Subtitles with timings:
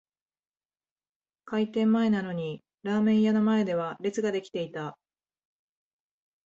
[1.45, 4.97] 開店前なのにラーメン屋の前では列が出来ていた